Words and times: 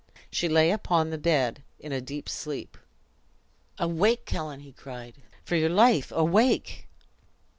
She 0.31 0.49
lay 0.49 0.71
upon 0.71 1.11
the 1.11 1.19
bed 1.19 1.61
in 1.77 1.91
a 1.91 2.01
deep 2.01 2.27
sleep. 2.27 2.75
"Awake, 3.77 4.27
Helen!" 4.27 4.61
he 4.61 4.71
cried; 4.71 5.21
"for 5.45 5.55
your 5.55 5.69
life, 5.69 6.11
awake!" 6.11 6.87